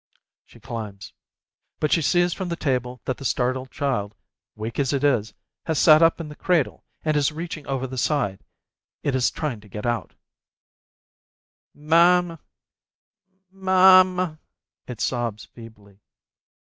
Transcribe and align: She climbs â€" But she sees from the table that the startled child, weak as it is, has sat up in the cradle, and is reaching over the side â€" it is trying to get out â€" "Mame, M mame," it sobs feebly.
She 0.45 0.59
climbs 0.59 1.09
â€" 1.09 1.11
But 1.79 1.91
she 1.91 2.01
sees 2.01 2.33
from 2.33 2.49
the 2.49 2.55
table 2.55 3.01
that 3.05 3.17
the 3.17 3.23
startled 3.23 3.69
child, 3.69 4.15
weak 4.55 4.79
as 4.79 4.93
it 4.93 5.03
is, 5.03 5.35
has 5.67 5.77
sat 5.77 6.01
up 6.01 6.19
in 6.19 6.27
the 6.27 6.35
cradle, 6.35 6.83
and 7.05 7.15
is 7.15 7.31
reaching 7.31 7.67
over 7.67 7.85
the 7.85 7.99
side 7.99 8.39
â€" 8.39 8.43
it 9.03 9.13
is 9.13 9.29
trying 9.29 9.59
to 9.59 9.67
get 9.69 9.85
out 9.85 10.15
â€" 11.77 11.81
"Mame, 11.83 12.39
M 13.53 13.63
mame," 13.63 14.39
it 14.87 14.99
sobs 14.99 15.45
feebly. 15.45 15.99